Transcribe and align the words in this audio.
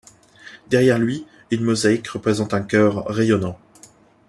Derrière 0.71 0.97
lui, 0.97 1.27
une 1.51 1.61
mosaïque 1.63 2.07
représente 2.07 2.55
un 2.55 2.63
cœur 2.63 3.05
rayonnant. 3.05 3.59